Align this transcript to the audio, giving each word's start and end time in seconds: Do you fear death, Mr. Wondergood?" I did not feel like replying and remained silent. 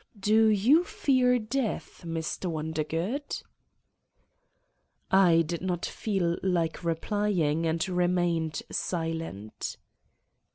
Do 0.19 0.47
you 0.47 0.83
fear 0.83 1.37
death, 1.37 2.01
Mr. 2.07 2.49
Wondergood?" 2.49 3.43
I 5.11 5.43
did 5.43 5.61
not 5.61 5.85
feel 5.85 6.39
like 6.41 6.83
replying 6.83 7.67
and 7.67 7.87
remained 7.87 8.63
silent. 8.71 9.77